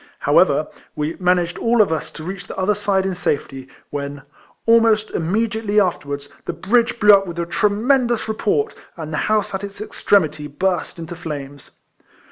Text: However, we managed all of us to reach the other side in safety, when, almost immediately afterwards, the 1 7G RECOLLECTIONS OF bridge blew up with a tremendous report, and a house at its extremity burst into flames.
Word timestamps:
However, 0.17 0.65
we 0.95 1.15
managed 1.19 1.59
all 1.59 1.79
of 1.79 1.91
us 1.91 2.09
to 2.13 2.23
reach 2.23 2.47
the 2.47 2.57
other 2.57 2.73
side 2.73 3.05
in 3.05 3.13
safety, 3.13 3.67
when, 3.91 4.23
almost 4.65 5.11
immediately 5.11 5.79
afterwards, 5.79 6.27
the 6.45 6.53
1 6.53 6.53
7G 6.53 6.57
RECOLLECTIONS 6.57 6.59
OF 6.59 6.69
bridge 6.71 6.99
blew 6.99 7.13
up 7.13 7.27
with 7.27 7.37
a 7.37 7.45
tremendous 7.45 8.27
report, 8.27 8.73
and 8.97 9.13
a 9.13 9.17
house 9.17 9.53
at 9.53 9.63
its 9.63 9.79
extremity 9.79 10.47
burst 10.47 10.97
into 10.97 11.15
flames. 11.15 11.69